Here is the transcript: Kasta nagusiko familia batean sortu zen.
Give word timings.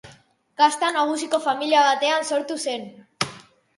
Kasta 0.61 0.87
nagusiko 0.95 1.41
familia 1.45 1.85
batean 1.91 2.27
sortu 2.31 2.59
zen. 2.69 2.89